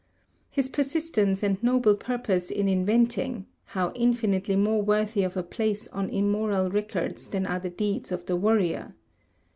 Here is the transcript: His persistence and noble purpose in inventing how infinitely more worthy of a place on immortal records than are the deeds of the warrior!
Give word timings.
His 0.49 0.67
persistence 0.67 1.43
and 1.43 1.61
noble 1.61 1.93
purpose 1.95 2.49
in 2.49 2.67
inventing 2.67 3.45
how 3.65 3.91
infinitely 3.93 4.55
more 4.55 4.81
worthy 4.81 5.21
of 5.21 5.37
a 5.37 5.43
place 5.43 5.87
on 5.89 6.09
immortal 6.09 6.71
records 6.71 7.27
than 7.27 7.45
are 7.45 7.59
the 7.59 7.69
deeds 7.69 8.11
of 8.11 8.25
the 8.25 8.35
warrior! 8.35 8.95